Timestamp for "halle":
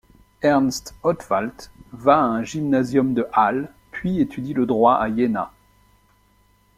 3.33-3.71